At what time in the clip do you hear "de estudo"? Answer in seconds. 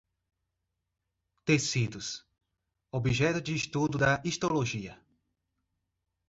3.45-3.95